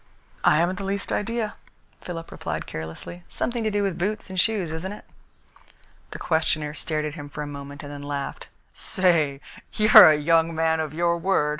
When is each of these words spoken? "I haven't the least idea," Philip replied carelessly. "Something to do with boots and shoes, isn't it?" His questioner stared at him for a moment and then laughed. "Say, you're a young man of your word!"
"I 0.43 0.55
haven't 0.57 0.77
the 0.79 0.83
least 0.83 1.11
idea," 1.11 1.53
Philip 2.01 2.31
replied 2.31 2.65
carelessly. 2.65 3.23
"Something 3.29 3.63
to 3.63 3.69
do 3.69 3.83
with 3.83 3.99
boots 3.99 4.31
and 4.31 4.39
shoes, 4.39 4.71
isn't 4.71 4.91
it?" 4.91 5.05
His 6.11 6.19
questioner 6.19 6.73
stared 6.73 7.05
at 7.05 7.13
him 7.13 7.29
for 7.29 7.43
a 7.43 7.45
moment 7.45 7.83
and 7.83 7.91
then 7.91 8.01
laughed. 8.01 8.47
"Say, 8.73 9.41
you're 9.73 10.09
a 10.09 10.17
young 10.17 10.55
man 10.55 10.79
of 10.79 10.91
your 10.95 11.19
word!" 11.19 11.49